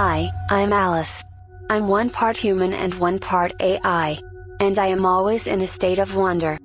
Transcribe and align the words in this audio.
Hi, 0.00 0.30
I'm 0.48 0.72
Alice. 0.72 1.24
I'm 1.68 1.88
one 1.88 2.08
part 2.08 2.36
human 2.36 2.72
and 2.72 2.94
one 2.94 3.18
part 3.18 3.52
AI. 3.60 4.16
And 4.60 4.78
I 4.78 4.86
am 4.86 5.04
always 5.04 5.48
in 5.48 5.60
a 5.60 5.66
state 5.66 5.98
of 5.98 6.14
wonder. 6.14 6.56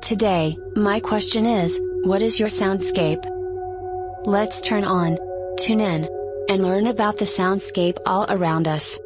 Today, 0.00 0.56
my 0.76 1.00
question 1.00 1.44
is 1.44 1.80
what 2.04 2.22
is 2.22 2.38
your 2.38 2.48
soundscape? 2.48 3.24
Let's 4.24 4.60
turn 4.60 4.84
on, 4.84 5.18
tune 5.58 5.80
in, 5.80 6.08
and 6.48 6.62
learn 6.62 6.86
about 6.86 7.16
the 7.16 7.24
soundscape 7.24 7.98
all 8.06 8.26
around 8.28 8.68
us. 8.68 8.96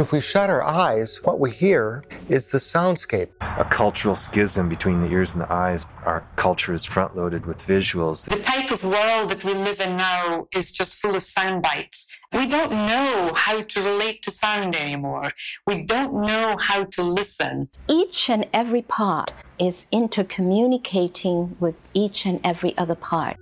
If 0.00 0.12
we 0.12 0.20
shut 0.20 0.48
our 0.48 0.62
eyes, 0.62 1.16
what 1.24 1.40
we 1.40 1.50
hear 1.50 2.04
is 2.28 2.46
the 2.46 2.58
soundscape. 2.58 3.30
A 3.40 3.64
cultural 3.64 4.14
schism 4.14 4.68
between 4.68 5.00
the 5.00 5.08
ears 5.08 5.32
and 5.32 5.40
the 5.40 5.52
eyes. 5.52 5.84
Our 6.04 6.24
culture 6.36 6.72
is 6.72 6.84
front 6.84 7.16
loaded 7.16 7.46
with 7.46 7.58
visuals. 7.58 8.22
The 8.22 8.36
type 8.36 8.70
of 8.70 8.84
world 8.84 9.30
that 9.30 9.42
we 9.42 9.54
live 9.54 9.80
in 9.80 9.96
now 9.96 10.46
is 10.54 10.70
just 10.70 10.98
full 10.98 11.16
of 11.16 11.24
sound 11.24 11.62
bites. 11.62 12.16
We 12.32 12.46
don't 12.46 12.70
know 12.70 13.32
how 13.34 13.62
to 13.62 13.82
relate 13.82 14.22
to 14.22 14.30
sound 14.30 14.76
anymore. 14.76 15.32
We 15.66 15.82
don't 15.82 16.14
know 16.14 16.56
how 16.60 16.84
to 16.84 17.02
listen. 17.02 17.68
Each 17.88 18.30
and 18.30 18.46
every 18.52 18.82
part 18.82 19.32
is 19.58 19.88
intercommunicating 19.92 21.58
with 21.58 21.74
each 21.92 22.24
and 22.24 22.40
every 22.44 22.78
other 22.78 22.94
part. 22.94 23.36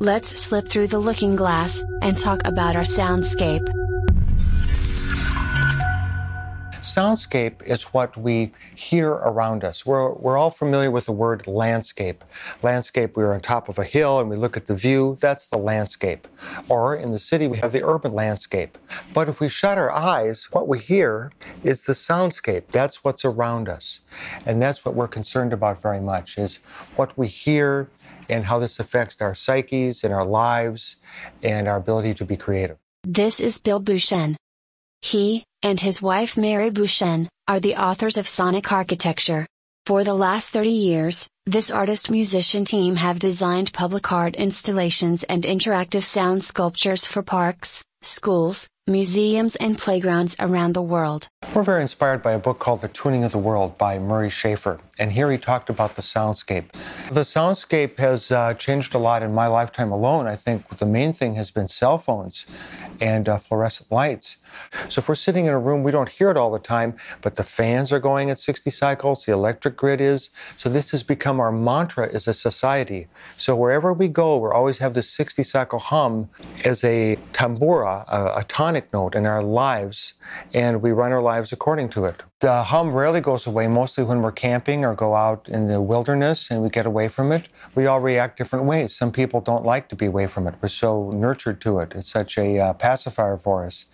Let's 0.00 0.40
slip 0.40 0.68
through 0.68 0.86
the 0.86 0.98
looking 0.98 1.36
glass 1.36 1.84
and 2.00 2.18
talk 2.18 2.40
about 2.46 2.76
our 2.76 2.82
soundscape. 2.82 3.68
Soundscape 6.92 7.62
is 7.62 7.84
what 7.94 8.18
we 8.18 8.52
hear 8.74 9.12
around 9.12 9.64
us. 9.64 9.86
We're, 9.86 10.12
we're 10.12 10.36
all 10.36 10.50
familiar 10.50 10.90
with 10.90 11.06
the 11.06 11.12
word 11.12 11.46
landscape. 11.46 12.22
Landscape, 12.62 13.16
we're 13.16 13.32
on 13.32 13.40
top 13.40 13.70
of 13.70 13.78
a 13.78 13.84
hill 13.84 14.20
and 14.20 14.28
we 14.28 14.36
look 14.36 14.58
at 14.58 14.66
the 14.66 14.76
view, 14.76 15.16
that's 15.18 15.48
the 15.48 15.56
landscape. 15.56 16.28
Or 16.68 16.94
in 16.94 17.10
the 17.10 17.18
city, 17.18 17.48
we 17.48 17.56
have 17.60 17.72
the 17.72 17.82
urban 17.82 18.12
landscape. 18.12 18.76
But 19.14 19.30
if 19.30 19.40
we 19.40 19.48
shut 19.48 19.78
our 19.78 19.90
eyes, 19.90 20.48
what 20.52 20.68
we 20.68 20.80
hear 20.80 21.32
is 21.64 21.80
the 21.80 21.94
soundscape. 21.94 22.66
That's 22.66 23.02
what's 23.02 23.24
around 23.24 23.70
us. 23.70 24.02
And 24.44 24.60
that's 24.60 24.84
what 24.84 24.94
we're 24.94 25.08
concerned 25.08 25.54
about 25.54 25.80
very 25.80 26.00
much, 26.00 26.36
is 26.36 26.56
what 26.96 27.16
we 27.16 27.26
hear 27.26 27.88
and 28.28 28.44
how 28.44 28.58
this 28.58 28.78
affects 28.78 29.16
our 29.22 29.34
psyches 29.34 30.04
and 30.04 30.12
our 30.12 30.26
lives 30.26 30.96
and 31.42 31.68
our 31.68 31.78
ability 31.78 32.12
to 32.12 32.26
be 32.26 32.36
creative. 32.36 32.76
This 33.04 33.40
is 33.40 33.56
Bill 33.56 33.80
Buchen. 33.80 34.36
He, 35.02 35.44
and 35.64 35.80
his 35.80 36.00
wife 36.00 36.36
Mary 36.36 36.70
Buchen, 36.70 37.26
are 37.48 37.58
the 37.58 37.74
authors 37.74 38.16
of 38.16 38.28
Sonic 38.28 38.70
Architecture. 38.70 39.46
For 39.84 40.04
the 40.04 40.14
last 40.14 40.50
30 40.50 40.70
years, 40.70 41.26
this 41.44 41.72
artist 41.72 42.08
musician 42.08 42.64
team 42.64 42.94
have 42.94 43.18
designed 43.18 43.72
public 43.72 44.12
art 44.12 44.36
installations 44.36 45.24
and 45.24 45.42
interactive 45.42 46.04
sound 46.04 46.44
sculptures 46.44 47.04
for 47.04 47.20
parks, 47.20 47.82
schools, 48.02 48.68
museums, 48.86 49.56
and 49.56 49.76
playgrounds 49.76 50.36
around 50.38 50.74
the 50.74 50.82
world. 50.82 51.26
We're 51.52 51.64
very 51.64 51.82
inspired 51.82 52.22
by 52.22 52.32
a 52.32 52.38
book 52.38 52.60
called 52.60 52.80
The 52.80 52.88
Tuning 52.88 53.24
of 53.24 53.32
the 53.32 53.38
World 53.38 53.76
by 53.76 53.98
Murray 53.98 54.30
Schafer, 54.30 54.78
and 54.98 55.12
here 55.12 55.30
he 55.30 55.38
talked 55.38 55.70
about 55.70 55.96
the 55.96 56.02
soundscape. 56.02 56.70
The 57.10 57.22
soundscape 57.22 57.98
has 57.98 58.30
uh, 58.30 58.54
changed 58.54 58.94
a 58.94 58.98
lot 58.98 59.22
in 59.22 59.32
my 59.34 59.46
lifetime 59.46 59.90
alone. 59.90 60.26
I 60.26 60.36
think 60.36 60.68
the 60.68 60.86
main 60.86 61.12
thing 61.12 61.34
has 61.36 61.50
been 61.50 61.68
cell 61.68 61.98
phones 61.98 62.46
and 63.00 63.28
uh, 63.28 63.38
fluorescent 63.38 63.90
lights. 63.90 64.36
So 64.88 65.00
if 65.00 65.08
we're 65.08 65.14
sitting 65.14 65.46
in 65.46 65.52
a 65.52 65.58
room, 65.58 65.82
we 65.82 65.90
don't 65.90 66.10
hear 66.10 66.30
it 66.30 66.36
all 66.36 66.50
the 66.50 66.58
time, 66.58 66.94
but 67.22 67.36
the 67.36 67.42
fans 67.42 67.90
are 67.90 67.98
going 67.98 68.30
at 68.30 68.38
60 68.38 68.70
cycles, 68.70 69.24
the 69.24 69.32
electric 69.32 69.76
grid 69.76 70.00
is. 70.00 70.30
So 70.56 70.68
this 70.68 70.90
has 70.90 71.02
become 71.02 71.40
our 71.40 71.52
mantra 71.52 72.12
as 72.12 72.28
a 72.28 72.34
society. 72.34 73.08
So 73.36 73.56
wherever 73.56 73.92
we 73.92 74.08
go, 74.08 74.36
we 74.36 74.50
always 74.50 74.78
have 74.78 74.94
this 74.94 75.08
60 75.10 75.42
cycle 75.42 75.78
hum 75.78 76.28
as 76.64 76.84
a 76.84 77.16
tambura, 77.32 78.04
a, 78.08 78.40
a 78.40 78.44
tonic 78.44 78.92
note 78.92 79.14
in 79.14 79.26
our 79.26 79.42
lives, 79.42 80.14
and 80.52 80.82
we 80.82 80.92
run 80.92 81.12
our 81.12 81.22
lives 81.22 81.52
according 81.52 81.88
to 81.90 82.04
it. 82.04 82.22
The 82.40 82.64
hum 82.64 82.92
rarely 82.92 83.20
goes 83.20 83.46
away, 83.46 83.68
mostly 83.68 84.02
when 84.02 84.20
we're 84.20 84.32
camping 84.32 84.81
or 84.84 84.94
go 84.94 85.14
out 85.14 85.48
in 85.48 85.68
the 85.68 85.80
wilderness 85.80 86.50
and 86.50 86.62
we 86.62 86.68
get 86.68 86.86
away 86.86 87.08
from 87.08 87.32
it. 87.32 87.48
We 87.74 87.86
all 87.86 88.00
react 88.00 88.38
different 88.38 88.64
ways. 88.66 88.94
Some 88.94 89.12
people 89.12 89.40
don't 89.40 89.64
like 89.64 89.88
to 89.88 89.96
be 89.96 90.06
away 90.06 90.26
from 90.26 90.46
it. 90.46 90.54
We're 90.60 90.68
so 90.68 91.10
nurtured 91.10 91.60
to 91.62 91.78
it. 91.80 91.94
It's 91.94 92.08
such 92.08 92.38
a 92.38 92.58
uh, 92.58 92.72
pacifier 92.74 93.36
for 93.36 93.64
us. 93.64 93.86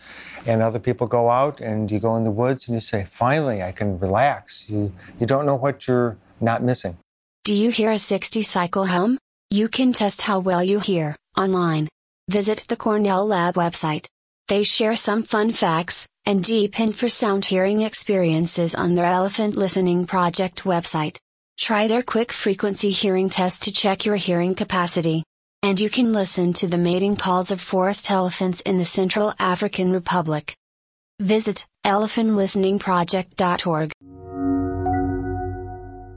And 0.46 0.62
other 0.62 0.78
people 0.78 1.06
go 1.06 1.30
out 1.30 1.60
and 1.60 1.90
you 1.90 2.00
go 2.00 2.16
in 2.16 2.24
the 2.24 2.30
woods 2.30 2.68
and 2.68 2.74
you 2.74 2.80
say, 2.80 3.04
finally, 3.08 3.62
I 3.62 3.72
can 3.72 3.98
relax. 3.98 4.68
You, 4.68 4.92
you 5.18 5.26
don't 5.26 5.46
know 5.46 5.56
what 5.56 5.86
you're 5.86 6.18
not 6.40 6.62
missing. 6.62 6.98
Do 7.44 7.54
you 7.54 7.70
hear 7.70 7.90
a 7.90 7.98
60 7.98 8.42
cycle 8.42 8.86
hum? 8.86 9.18
You 9.50 9.68
can 9.68 9.92
test 9.92 10.22
how 10.22 10.38
well 10.38 10.62
you 10.62 10.80
hear 10.80 11.16
online. 11.36 11.88
Visit 12.28 12.66
the 12.68 12.76
Cornell 12.76 13.26
Lab 13.26 13.54
website. 13.54 14.06
They 14.48 14.64
share 14.64 14.96
some 14.96 15.22
fun 15.24 15.52
facts 15.52 16.08
and 16.24 16.42
deep 16.42 16.76
infrasound 16.76 17.44
hearing 17.44 17.82
experiences 17.82 18.74
on 18.74 18.94
their 18.94 19.04
Elephant 19.04 19.56
Listening 19.56 20.06
Project 20.06 20.64
website. 20.64 21.18
Try 21.58 21.86
their 21.86 22.02
quick 22.02 22.32
frequency 22.32 22.88
hearing 22.88 23.28
test 23.28 23.64
to 23.64 23.72
check 23.72 24.06
your 24.06 24.16
hearing 24.16 24.54
capacity. 24.54 25.22
And 25.62 25.78
you 25.78 25.90
can 25.90 26.14
listen 26.14 26.54
to 26.54 26.66
the 26.66 26.78
mating 26.78 27.16
calls 27.16 27.50
of 27.50 27.60
forest 27.60 28.10
elephants 28.10 28.62
in 28.62 28.78
the 28.78 28.86
Central 28.86 29.34
African 29.38 29.92
Republic. 29.92 30.56
Visit 31.20 31.66
elephantlisteningproject.org. 31.84 33.92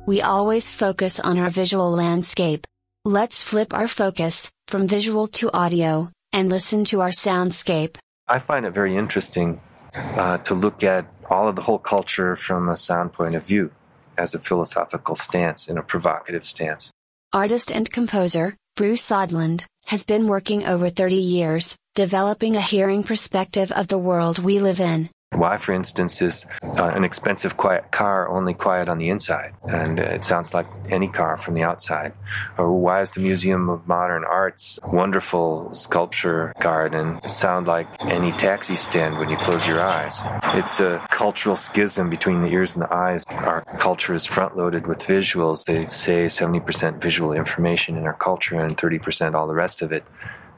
We 0.08 0.22
always 0.22 0.72
focus 0.72 1.20
on 1.20 1.38
our 1.38 1.50
visual 1.50 1.91
landscape. 1.91 2.66
Let's 3.03 3.44
flip 3.44 3.74
our 3.74 3.90
focus 3.90 4.50
from 4.70 4.88
visual 4.88 5.28
to 5.40 5.52
audio 5.53 6.09
and 6.31 6.50
listen 6.50 6.86
to 6.86 7.02
our 7.02 7.09
soundscape. 7.09 7.97
I 8.31 8.40
find 8.40 8.66
it 8.66 8.72
very 8.72 8.96
interesting 8.96 9.59
uh, 9.94 10.38
to 10.38 10.53
look 10.56 10.84
at 10.84 11.06
all 11.30 11.50
of 11.50 11.58
the 11.58 11.64
whole 11.64 11.80
culture 11.80 12.38
from 12.38 12.69
a 12.69 12.78
sound 12.78 13.12
point 13.12 13.36
of 13.36 13.46
view 13.46 13.72
as 14.18 14.34
a 14.34 14.40
philosophical 14.40 15.18
stance 15.18 15.68
and 15.68 15.78
a 15.78 15.81
provocative 15.81 16.46
stance. 16.46 16.91
Artist 17.34 17.74
and 17.74 17.91
composer, 17.91 18.56
Bruce 18.78 19.09
Odland, 19.09 19.66
has 19.88 20.06
been 20.06 20.30
working 20.30 20.66
over 20.66 20.90
30 20.90 21.16
years, 21.16 21.75
developing 21.94 22.56
a 22.56 22.62
hearing 22.62 23.03
perspective 23.03 23.70
of 23.74 23.90
the 23.90 23.97
world 23.97 24.40
we 24.40 24.59
live 24.59 24.80
in. 24.80 25.09
Why, 25.34 25.58
for 25.58 25.72
instance, 25.72 26.22
is 26.22 26.46
uh, 26.62 26.92
an 26.94 27.06
expensive 27.06 27.56
quiet 27.56 27.90
car 27.90 28.28
only 28.28 28.53
quiet 28.53 28.90
on 28.90 28.97
the 28.97 29.09
inside 29.09 29.53
and 29.64 29.97
it 29.97 30.25
sounds 30.25 30.53
like 30.53 30.68
any 30.90 31.08
car 31.08 31.38
from 31.38 31.53
the 31.53 31.64
outside? 31.64 32.12
Or 32.58 32.78
why 32.78 33.02
is 33.02 33.12
the 33.12 33.22
Museum 33.22 33.70
of 33.70 33.88
Modern 33.88 34.25
Art's 34.25 34.78
wonderful 34.84 35.74
sculpture 35.74 36.53
garden 36.59 37.22
sound 37.30 37.66
like 37.66 37.88
any 38.02 38.34
taxi 38.34 38.75
stand 38.75 39.18
when 39.20 39.30
you 39.30 39.38
close 39.38 39.66
your 39.66 39.81
eyes? 39.81 40.14
It's 40.53 40.81
a 40.81 41.08
cultural 41.09 41.56
schism 41.56 42.09
between 42.09 42.41
the 42.41 42.50
ears 42.50 42.74
and 42.74 42.81
the 42.81 42.94
eyes. 42.94 43.24
Our 43.30 43.64
culture 43.80 44.14
is 44.14 44.25
front 44.25 44.58
loaded 44.58 44.86
with 44.86 45.00
visuals. 45.00 45.64
They 45.64 45.86
say 45.86 46.25
70% 46.25 47.02
visual 47.02 47.31
information 47.31 47.96
in 47.96 48.06
our 48.06 48.14
culture 48.14 48.58
and 48.58 48.78
30% 48.78 49.34
all 49.34 49.47
the 49.47 49.53
rest 49.53 49.81
of 49.81 49.94
it. 49.94 50.03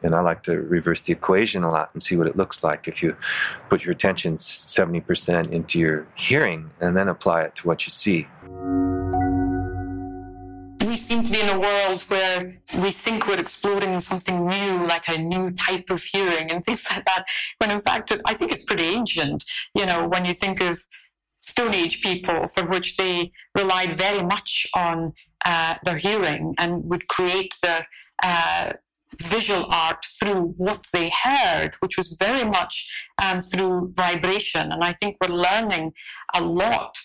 And 0.03 0.13
I 0.13 0.21
like 0.21 0.43
to 0.43 0.53
reverse 0.57 1.01
the 1.01 1.13
equation 1.13 1.63
a 1.63 1.71
lot 1.71 1.89
and 1.93 2.03
see 2.03 2.15
what 2.15 2.27
it 2.27 2.35
looks 2.35 2.63
like 2.63 2.87
if 2.87 3.01
you 3.01 3.15
put 3.69 3.83
your 3.83 3.93
attention 3.93 4.35
70% 4.35 5.51
into 5.51 5.79
your 5.79 6.07
hearing 6.15 6.71
and 6.81 6.95
then 6.95 7.07
apply 7.07 7.43
it 7.43 7.55
to 7.57 7.67
what 7.67 7.85
you 7.85 7.91
see. 7.91 8.27
We 10.85 10.97
seem 10.97 11.23
to 11.23 11.31
be 11.31 11.39
in 11.39 11.49
a 11.49 11.59
world 11.59 12.01
where 12.03 12.55
we 12.77 12.91
think 12.91 13.27
we're 13.27 13.39
exploring 13.39 13.99
something 14.01 14.45
new, 14.45 14.85
like 14.85 15.07
a 15.07 15.17
new 15.17 15.51
type 15.51 15.89
of 15.89 16.03
hearing 16.03 16.51
and 16.51 16.63
things 16.65 16.85
like 16.91 17.05
that, 17.05 17.25
when 17.57 17.71
in 17.71 17.81
fact, 17.81 18.13
I 18.25 18.33
think 18.33 18.51
it's 18.51 18.63
pretty 18.63 18.83
ancient. 18.83 19.45
You 19.73 19.85
know, 19.85 20.07
when 20.07 20.25
you 20.25 20.33
think 20.33 20.61
of 20.61 20.85
Stone 21.41 21.73
Age 21.73 22.01
people, 22.01 22.47
for 22.47 22.65
which 22.65 22.95
they 22.97 23.31
relied 23.55 23.93
very 23.93 24.23
much 24.23 24.67
on 24.75 25.13
uh, 25.45 25.75
their 25.83 25.97
hearing 25.97 26.55
and 26.57 26.83
would 26.85 27.07
create 27.07 27.53
the 27.61 27.85
uh, 28.23 28.73
visual 29.21 29.65
art 29.69 30.03
through 30.19 30.53
what 30.57 30.85
they 30.93 31.11
heard, 31.23 31.71
which 31.79 31.97
was 31.97 32.15
very 32.19 32.43
much 32.43 32.89
um, 33.21 33.41
through 33.41 33.93
vibration. 33.95 34.71
And 34.71 34.83
I 34.83 34.93
think 34.93 35.17
we're 35.21 35.35
learning 35.35 35.93
a 36.33 36.41
lot 36.41 36.97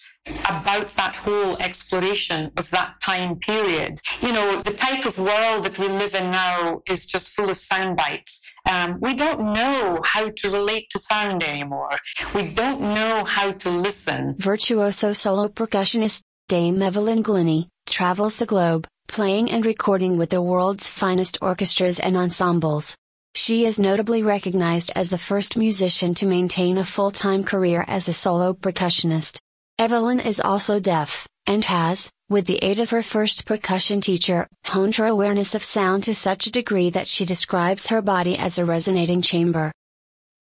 about 0.49 0.89
that 0.89 1.17
whole 1.17 1.57
exploration 1.59 2.51
of 2.57 2.71
that 2.71 3.01
time 3.01 3.37
period. 3.37 4.01
You 4.21 4.33
know, 4.33 4.61
the 4.63 4.73
type 4.73 5.07
of 5.07 5.19
world 5.19 5.65
that 5.65 5.79
we 5.79 5.89
live 5.89 6.15
in 6.15 6.31
now 6.31 6.83
is 6.89 7.07
just 7.07 7.31
full 7.31 7.51
of 7.51 7.57
sound 7.57 7.97
bites. 7.97 8.53
Um, 8.69 8.99
we 9.01 9.15
don't 9.15 9.53
know 9.55 10.01
how 10.05 10.31
to 10.31 10.51
relate 10.51 10.91
to 10.91 10.99
sound 10.99 11.43
anymore. 11.43 11.97
We 12.35 12.49
don't 12.49 12.81
know 12.81 13.25
how 13.25 13.53
to 13.53 13.71
listen. 13.71 14.35
Virtuoso 14.39 15.13
solo 15.13 15.49
percussionist 15.49 16.23
Dame 16.49 16.83
Evelyn 16.83 17.23
Glennie 17.23 17.69
travels 17.87 18.37
the 18.37 18.47
globe 18.47 18.87
playing 19.09 19.51
and 19.51 19.67
recording 19.67 20.17
with 20.17 20.31
the 20.31 20.41
world's 20.41 20.89
finest 20.89 21.39
orchestras 21.43 21.99
and 21.99 22.17
ensembles. 22.17 22.95
She 23.35 23.65
is 23.65 23.79
notably 23.79 24.23
recognized 24.23 24.93
as 24.95 25.11
the 25.11 25.19
first 25.19 25.57
musician 25.57 26.15
to 26.15 26.27
maintain 26.27 26.79
a 26.79 26.85
full 26.85 27.11
time 27.11 27.43
career 27.43 27.85
as 27.89 28.07
a 28.07 28.13
solo 28.13 28.53
percussionist. 28.53 29.41
Evelyn 29.79 30.21
is 30.21 30.41
also 30.41 30.79
deaf, 30.79 31.27
and 31.47 31.65
has, 31.65 32.11
with 32.29 32.47
the 32.47 32.59
aid 32.59 32.79
of 32.79 32.91
her 32.91 33.03
first 33.03 33.47
percussion 33.47 34.01
teacher, 34.01 34.47
honed 34.67 34.97
her 34.97 35.07
awareness 35.07 35.55
of 35.55 35.63
sound 35.63 36.03
to 36.05 36.15
such 36.15 36.47
a 36.47 36.53
degree 36.53 36.91
that 36.91 37.09
she 37.09 37.25
describes 37.25 37.87
her 37.87 38.03
body 38.03 38.37
as 38.37 38.59
a 38.59 38.65
resonating 38.65 39.23
chamber. 39.23 39.73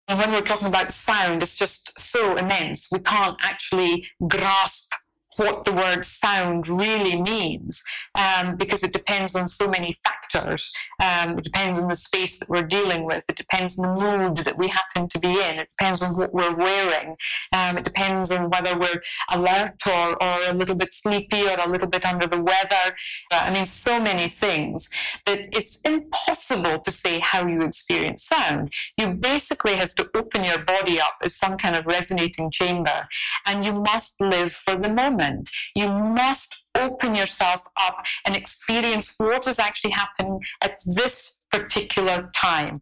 And 0.08 0.18
when 0.18 0.32
we're 0.32 0.40
talking 0.40 0.68
about 0.68 0.92
sound, 0.92 1.42
it's 1.42 1.56
just 1.56 1.98
so 1.98 2.36
immense. 2.36 2.88
We 2.92 3.00
can't 3.00 3.36
actually 3.42 4.08
grasp 4.26 4.92
what 5.36 5.64
the 5.64 5.72
word 5.72 6.04
sound 6.06 6.68
really 6.68 7.20
means 7.20 7.82
um, 8.14 8.56
because 8.56 8.82
it 8.82 8.92
depends 8.92 9.34
on 9.34 9.48
so 9.48 9.68
many 9.68 9.92
factors. 10.04 10.72
Um, 11.02 11.38
it 11.38 11.44
depends 11.44 11.78
on 11.78 11.88
the 11.88 11.96
space 11.96 12.38
that 12.38 12.48
we're 12.48 12.62
dealing 12.62 13.04
with. 13.04 13.24
It 13.28 13.36
depends 13.36 13.78
on 13.78 13.94
the 13.94 14.00
mood 14.00 14.38
that 14.38 14.56
we 14.56 14.68
happen 14.68 15.08
to 15.08 15.18
be 15.18 15.32
in. 15.32 15.58
It 15.58 15.68
depends 15.78 16.02
on 16.02 16.16
what 16.16 16.32
we're 16.32 16.54
wearing. 16.54 17.16
Um, 17.52 17.78
it 17.78 17.84
depends 17.84 18.30
on 18.30 18.50
whether 18.50 18.78
we're 18.78 19.02
alert 19.30 19.86
or, 19.86 20.22
or 20.22 20.44
a 20.48 20.52
little 20.52 20.74
bit 20.74 20.90
sleepy 20.90 21.46
or 21.48 21.58
a 21.58 21.68
little 21.68 21.88
bit 21.88 22.04
under 22.04 22.26
the 22.26 22.40
weather. 22.40 22.94
Uh, 23.32 23.42
I 23.42 23.50
mean, 23.50 23.66
so 23.66 24.00
many 24.00 24.28
things 24.28 24.88
that 25.26 25.40
it's 25.52 25.80
impossible 25.82 26.80
to 26.80 26.90
say 26.90 27.18
how 27.18 27.46
you 27.46 27.62
experience 27.62 28.22
sound. 28.24 28.72
You 28.96 29.08
basically 29.14 29.74
have 29.74 29.94
to 29.96 30.08
open 30.14 30.44
your 30.44 30.58
body 30.58 31.00
up 31.00 31.16
as 31.22 31.36
some 31.36 31.58
kind 31.58 31.76
of 31.76 31.86
resonating 31.86 32.50
chamber 32.50 33.06
and 33.46 33.64
you 33.64 33.72
must 33.72 34.20
live 34.20 34.52
for 34.52 34.76
the 34.76 34.88
moment 34.88 35.25
You 35.74 35.88
must 35.88 36.68
open 36.74 37.14
yourself 37.14 37.62
up 37.80 38.04
and 38.24 38.36
experience 38.36 39.14
what 39.18 39.46
is 39.46 39.58
actually 39.58 39.92
happening 39.92 40.40
at 40.62 40.78
this 40.84 41.40
particular 41.50 42.30
time. 42.34 42.80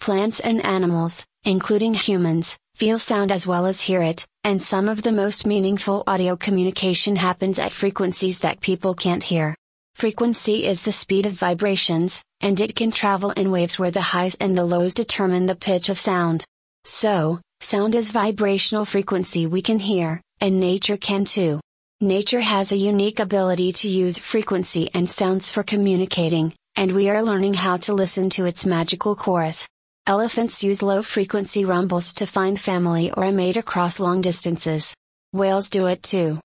Plants 0.00 0.40
and 0.40 0.64
animals, 0.64 1.24
including 1.44 1.94
humans, 1.94 2.56
feel 2.74 2.98
sound 2.98 3.32
as 3.32 3.46
well 3.46 3.66
as 3.66 3.80
hear 3.82 4.02
it, 4.02 4.24
and 4.44 4.62
some 4.62 4.88
of 4.88 5.02
the 5.02 5.12
most 5.12 5.46
meaningful 5.46 6.04
audio 6.06 6.36
communication 6.36 7.16
happens 7.16 7.58
at 7.58 7.72
frequencies 7.72 8.40
that 8.40 8.60
people 8.60 8.94
can't 8.94 9.24
hear. 9.24 9.54
Frequency 9.94 10.64
is 10.64 10.82
the 10.82 10.92
speed 10.92 11.26
of 11.26 11.32
vibrations, 11.32 12.22
and 12.40 12.60
it 12.60 12.76
can 12.76 12.92
travel 12.92 13.32
in 13.32 13.50
waves 13.50 13.78
where 13.80 13.90
the 13.90 14.00
highs 14.00 14.36
and 14.36 14.56
the 14.56 14.64
lows 14.64 14.94
determine 14.94 15.46
the 15.46 15.56
pitch 15.56 15.88
of 15.88 15.98
sound. 15.98 16.44
So, 16.84 17.40
sound 17.60 17.96
is 17.96 18.12
vibrational 18.12 18.84
frequency 18.84 19.46
we 19.46 19.60
can 19.60 19.80
hear, 19.80 20.22
and 20.40 20.60
nature 20.60 20.96
can 20.96 21.24
too. 21.24 21.60
Nature 22.00 22.38
has 22.38 22.70
a 22.70 22.76
unique 22.76 23.18
ability 23.18 23.72
to 23.72 23.88
use 23.88 24.18
frequency 24.18 24.88
and 24.94 25.10
sounds 25.10 25.50
for 25.50 25.64
communicating, 25.64 26.54
and 26.76 26.92
we 26.92 27.10
are 27.10 27.24
learning 27.24 27.54
how 27.54 27.76
to 27.76 27.92
listen 27.92 28.30
to 28.30 28.44
its 28.44 28.64
magical 28.64 29.16
chorus. 29.16 29.66
Elephants 30.06 30.62
use 30.62 30.80
low 30.80 31.02
frequency 31.02 31.64
rumbles 31.64 32.12
to 32.12 32.24
find 32.24 32.60
family 32.60 33.10
or 33.10 33.24
a 33.24 33.32
mate 33.32 33.56
across 33.56 33.98
long 33.98 34.20
distances. 34.20 34.94
Whales 35.32 35.70
do 35.70 35.88
it 35.88 36.04
too. 36.04 36.38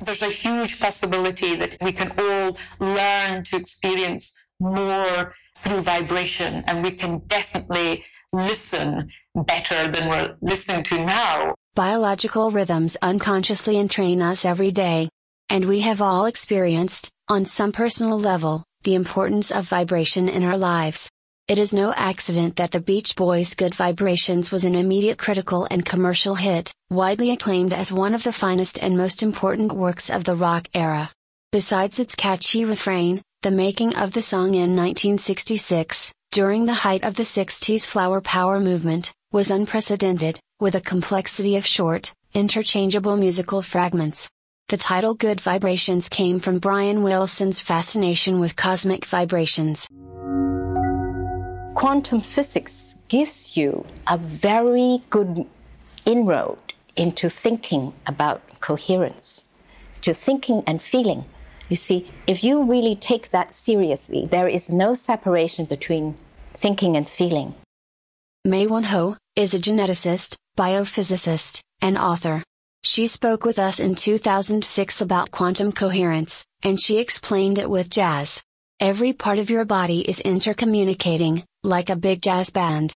There's 0.00 0.22
a 0.22 0.30
huge 0.30 0.80
possibility 0.80 1.54
that 1.54 1.76
we 1.82 1.92
can 1.92 2.10
all 2.16 2.56
learn 2.80 3.44
to 3.44 3.56
experience 3.58 4.32
more 4.58 5.34
through 5.54 5.82
vibration, 5.82 6.64
and 6.66 6.82
we 6.82 6.92
can 6.92 7.18
definitely 7.26 8.06
listen 8.32 9.10
better 9.34 9.90
than 9.90 10.08
we're 10.08 10.34
listening 10.40 10.82
to 10.84 11.04
now. 11.04 11.56
Biological 11.74 12.50
rhythms 12.50 12.98
unconsciously 13.00 13.78
entrain 13.78 14.20
us 14.20 14.44
every 14.44 14.70
day. 14.70 15.08
And 15.48 15.64
we 15.64 15.80
have 15.80 16.02
all 16.02 16.26
experienced, 16.26 17.08
on 17.28 17.46
some 17.46 17.72
personal 17.72 18.20
level, 18.20 18.62
the 18.82 18.94
importance 18.94 19.50
of 19.50 19.70
vibration 19.70 20.28
in 20.28 20.42
our 20.42 20.58
lives. 20.58 21.08
It 21.48 21.56
is 21.56 21.72
no 21.72 21.94
accident 21.94 22.56
that 22.56 22.72
the 22.72 22.80
Beach 22.82 23.16
Boys' 23.16 23.54
Good 23.54 23.74
Vibrations 23.74 24.50
was 24.50 24.64
an 24.64 24.74
immediate 24.74 25.16
critical 25.16 25.66
and 25.70 25.82
commercial 25.82 26.34
hit, 26.34 26.74
widely 26.90 27.30
acclaimed 27.30 27.72
as 27.72 27.90
one 27.90 28.14
of 28.14 28.22
the 28.22 28.34
finest 28.34 28.78
and 28.82 28.94
most 28.94 29.22
important 29.22 29.72
works 29.72 30.10
of 30.10 30.24
the 30.24 30.36
rock 30.36 30.68
era. 30.74 31.10
Besides 31.52 31.98
its 31.98 32.14
catchy 32.14 32.66
refrain, 32.66 33.22
the 33.40 33.50
making 33.50 33.96
of 33.96 34.12
the 34.12 34.22
song 34.22 34.56
in 34.56 34.76
1966, 34.76 36.12
during 36.32 36.66
the 36.66 36.74
height 36.74 37.02
of 37.02 37.16
the 37.16 37.22
60s 37.22 37.86
flower 37.86 38.20
power 38.20 38.60
movement, 38.60 39.10
was 39.32 39.50
unprecedented, 39.50 40.38
with 40.62 40.76
a 40.76 40.80
complexity 40.80 41.56
of 41.56 41.66
short, 41.66 42.14
interchangeable 42.34 43.16
musical 43.16 43.62
fragments. 43.62 44.28
The 44.68 44.76
title 44.76 45.12
Good 45.12 45.40
Vibrations 45.40 46.08
came 46.08 46.38
from 46.38 46.60
Brian 46.60 47.02
Wilson's 47.02 47.58
fascination 47.58 48.38
with 48.38 48.54
cosmic 48.54 49.04
vibrations. 49.04 49.88
Quantum 51.74 52.20
physics 52.20 52.96
gives 53.08 53.56
you 53.56 53.84
a 54.08 54.16
very 54.16 55.02
good 55.10 55.46
inroad 56.06 56.74
into 56.94 57.28
thinking 57.28 57.92
about 58.06 58.40
coherence, 58.60 59.44
to 60.02 60.14
thinking 60.14 60.62
and 60.64 60.80
feeling. 60.80 61.24
You 61.68 61.76
see, 61.76 62.08
if 62.28 62.44
you 62.44 62.62
really 62.62 62.94
take 62.94 63.32
that 63.32 63.52
seriously, 63.52 64.26
there 64.26 64.46
is 64.46 64.70
no 64.70 64.94
separation 64.94 65.64
between 65.64 66.16
thinking 66.54 66.96
and 66.96 67.10
feeling. 67.10 67.56
Mae-Wan 68.44 68.84
Ho, 68.84 69.16
is 69.34 69.54
a 69.54 69.58
geneticist, 69.58 70.36
biophysicist, 70.58 71.60
and 71.80 71.96
author. 71.96 72.42
She 72.82 73.06
spoke 73.06 73.44
with 73.44 73.58
us 73.58 73.80
in 73.80 73.94
2006 73.94 75.00
about 75.00 75.30
quantum 75.30 75.72
coherence, 75.72 76.44
and 76.62 76.78
she 76.78 76.98
explained 76.98 77.58
it 77.58 77.70
with 77.70 77.88
jazz. 77.88 78.42
Every 78.78 79.12
part 79.12 79.38
of 79.38 79.48
your 79.48 79.64
body 79.64 80.00
is 80.00 80.20
intercommunicating, 80.20 81.44
like 81.62 81.88
a 81.88 81.96
big 81.96 82.20
jazz 82.20 82.50
band. 82.50 82.92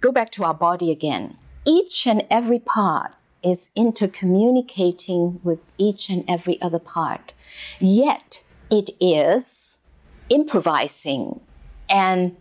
Go 0.00 0.12
back 0.12 0.30
to 0.32 0.44
our 0.44 0.54
body 0.54 0.90
again. 0.90 1.36
Each 1.66 2.06
and 2.06 2.26
every 2.30 2.60
part 2.60 3.12
is 3.42 3.70
intercommunicating 3.76 5.42
with 5.44 5.60
each 5.76 6.08
and 6.08 6.24
every 6.26 6.60
other 6.62 6.78
part. 6.78 7.32
Yet, 7.80 8.42
it 8.70 8.90
is 9.00 9.78
improvising 10.30 11.40
and 11.90 12.36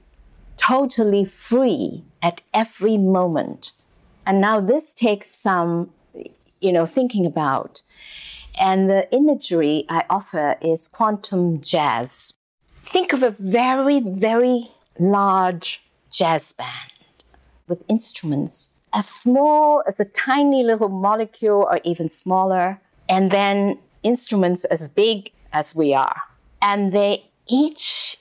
totally 0.56 1.26
free 1.26 2.06
at 2.22 2.42
every 2.54 2.98
moment. 2.98 3.72
And 4.26 4.42
now 4.42 4.60
this 4.60 4.94
takes 4.94 5.30
some, 5.32 5.92
you 6.62 6.72
know, 6.72 6.86
thinking 6.86 7.26
about. 7.26 7.82
And 8.60 8.90
the 8.90 9.12
imagery 9.14 9.86
I 9.90 10.04
offer 10.10 10.58
is 10.62 10.88
quantum 10.88 11.62
jazz. 11.62 12.34
Think 12.82 13.14
of 13.14 13.24
a 13.24 13.32
very, 13.40 14.00
very 14.00 14.72
large 15.00 15.82
jazz 16.12 16.54
band 16.54 17.24
with 17.68 17.84
instruments 17.88 18.72
as 18.92 19.08
small 19.08 19.84
as 19.88 20.00
a 20.00 20.06
tiny 20.06 20.64
little 20.64 20.90
molecule 20.90 21.68
or 21.70 21.80
even 21.84 22.10
smaller, 22.10 22.82
and 23.08 23.32
then 23.32 23.78
instruments 24.04 24.66
as 24.66 24.90
big 24.90 25.32
as 25.54 25.76
we 25.76 25.94
are. 25.94 26.22
And 26.62 26.92
they 26.92 27.26
each 27.48 28.18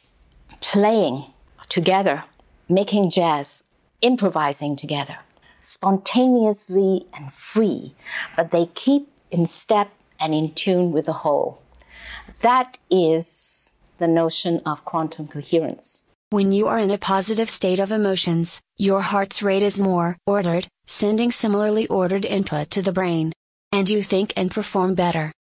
playing 0.61 1.25
together, 1.69 2.25
making 2.69 3.11
jazz, 3.11 3.65
improvising 4.01 4.77
together, 4.77 5.19
spontaneously 5.61 7.07
and 7.13 7.33
free, 7.33 7.95
but 8.37 8.51
they 8.51 8.67
keep 8.67 9.09
in 9.31 9.47
step 9.47 9.91
and 10.21 10.35
in 10.35 10.53
tune 10.55 10.93
with 10.93 11.07
the 11.07 11.13
whole. 11.25 11.63
That 12.41 12.79
is 12.91 13.73
the 13.99 14.09
notion 14.09 14.61
of 14.65 14.85
quantum 14.85 15.29
coherence. 15.29 16.03
When 16.31 16.53
you 16.53 16.69
are 16.69 16.79
in 16.79 16.91
a 16.91 16.99
positive 16.99 17.49
state 17.49 17.81
of 17.81 17.91
emotions, 17.91 18.61
your 18.77 19.01
heart's 19.01 19.43
rate 19.43 19.63
is 19.63 19.79
more 19.79 20.17
ordered, 20.27 20.69
sending 20.87 21.31
similarly 21.31 21.87
ordered 21.87 22.25
input 22.25 22.71
to 22.71 22.83
the 22.83 22.93
brain. 22.93 23.33
And 23.73 23.89
you 23.89 24.03
think 24.03 24.33
and 24.37 24.51
perform 24.51 24.95
better. 24.95 25.33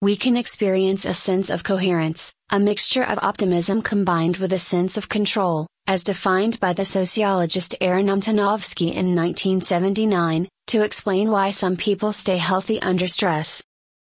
We 0.00 0.16
can 0.16 0.36
experience 0.36 1.04
a 1.04 1.14
sense 1.14 1.48
of 1.48 1.64
coherence, 1.64 2.32
a 2.50 2.58
mixture 2.58 3.04
of 3.04 3.18
optimism 3.22 3.82
combined 3.82 4.38
with 4.38 4.52
a 4.52 4.58
sense 4.58 4.96
of 4.96 5.08
control, 5.08 5.66
as 5.86 6.04
defined 6.04 6.58
by 6.60 6.72
the 6.72 6.84
sociologist 6.84 7.74
Aaron 7.80 8.06
Antonovsky 8.06 8.94
in 8.94 9.14
1979, 9.14 10.48
to 10.68 10.82
explain 10.82 11.30
why 11.30 11.50
some 11.50 11.76
people 11.76 12.12
stay 12.12 12.36
healthy 12.36 12.80
under 12.80 13.06
stress. 13.06 13.62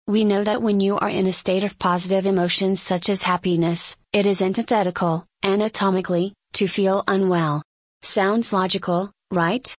We 0.07 0.25
know 0.25 0.43
that 0.43 0.61
when 0.61 0.79
you 0.79 0.97
are 0.97 1.09
in 1.09 1.27
a 1.27 1.31
state 1.31 1.63
of 1.63 1.79
positive 1.79 2.25
emotions 2.25 2.81
such 2.81 3.09
as 3.09 3.21
happiness, 3.21 3.95
it 4.11 4.25
is 4.25 4.41
antithetical, 4.41 5.25
anatomically, 5.43 6.33
to 6.53 6.67
feel 6.67 7.03
unwell. 7.07 7.63
Sounds 8.01 8.51
logical, 8.51 9.11
right? 9.31 9.73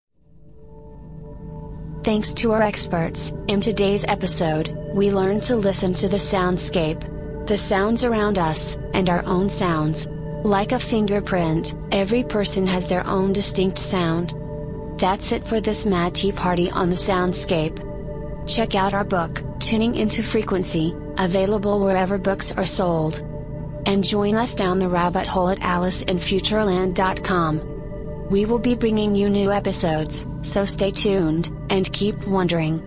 Thanks 2.03 2.35
to 2.35 2.53
our 2.53 2.63
experts, 2.63 3.33
in 3.49 3.61
today's 3.61 4.05
episode, 4.09 4.77
we 4.95 5.11
learn 5.11 5.41
to 5.41 5.57
listen 5.57 5.93
to 5.95 6.09
the 6.09 6.17
soundscape, 6.17 7.47
the 7.47 7.57
sounds 7.57 8.05
around 8.05 8.39
us, 8.39 8.77
and 8.93 9.09
our 9.09 9.25
own 9.25 9.49
sounds. 9.49 10.07
Like 10.45 10.73
a 10.73 10.79
fingerprint, 10.79 11.75
every 11.91 12.23
person 12.23 12.67
has 12.67 12.87
their 12.87 13.07
own 13.07 13.33
distinct 13.33 13.79
sound. 13.79 14.35
That's 15.01 15.33
it 15.33 15.43
for 15.43 15.59
this 15.59 15.87
Mad 15.87 16.15
Tea 16.15 16.33
Party 16.33 16.71
on 16.71 16.91
the 16.91 16.97
Soundscape. 16.97 17.81
Check 18.47 18.75
out 18.75 18.93
our 18.93 19.05
book, 19.05 19.41
Tuning 19.59 19.95
into 19.95 20.23
Frequency, 20.23 20.95
available 21.17 21.81
wherever 21.81 22.19
books 22.19 22.53
are 22.53 22.67
sold. 22.67 23.21
And 23.87 24.05
join 24.05 24.35
us 24.35 24.55
down 24.55 24.81
the 24.81 24.91
rabbit 24.91 25.27
hole 25.27 25.49
at 25.49 25.61
AliceInFutureland.com. 25.61 28.29
We 28.29 28.45
will 28.45 28.59
be 28.59 28.75
bringing 28.75 29.15
you 29.15 29.31
new 29.31 29.51
episodes, 29.51 30.27
so 30.43 30.67
stay 30.67 30.91
tuned, 30.91 31.51
and 31.71 31.91
keep 31.91 32.27
wondering. 32.27 32.83